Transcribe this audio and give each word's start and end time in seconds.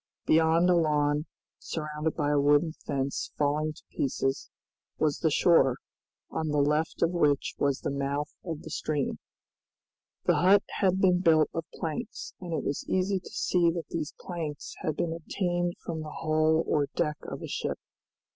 Beyond 0.25 0.67
a 0.67 0.73
lawn, 0.75 1.27
surrounded 1.59 2.15
by 2.15 2.31
a 2.31 2.39
wooden 2.39 2.71
fence 2.73 3.31
falling 3.37 3.73
to 3.73 3.83
pieces, 3.91 4.49
was 4.97 5.19
the 5.19 5.29
shore, 5.29 5.77
on 6.31 6.47
the 6.47 6.57
left 6.57 7.03
of 7.03 7.11
which 7.11 7.53
was 7.59 7.81
the 7.81 7.91
mouth 7.91 8.33
of 8.43 8.63
the 8.63 8.71
stream. 8.71 9.19
The 10.23 10.37
hut 10.37 10.63
had 10.79 10.99
been 11.01 11.19
built 11.21 11.51
of 11.53 11.65
planks, 11.75 12.33
and 12.39 12.51
it 12.51 12.63
was 12.63 12.83
easy 12.89 13.19
to 13.19 13.29
see 13.29 13.69
that 13.69 13.89
these 13.89 14.15
planks 14.19 14.73
had 14.79 14.95
been 14.97 15.13
obtained 15.13 15.75
from 15.85 16.01
the 16.01 16.09
hull 16.09 16.63
or 16.65 16.87
deck 16.95 17.17
of 17.21 17.43
a 17.43 17.47
ship. 17.47 17.77